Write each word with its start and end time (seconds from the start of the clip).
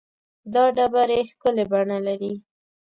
دا 0.53 0.63
ډبرې 0.75 1.19
ښکلې 1.29 1.65
بڼه 1.71 1.97
لري. 2.07 2.33